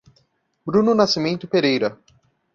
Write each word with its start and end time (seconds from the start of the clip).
Bruno 0.65 0.95
Nascimento 0.95 1.47
Pereira 1.47 1.95